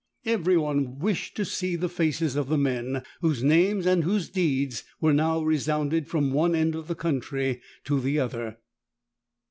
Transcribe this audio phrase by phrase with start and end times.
[0.25, 5.13] Every one wished to see the faces of men, whose names and whose deeds were
[5.13, 8.57] now resounded from one end of the country to the other.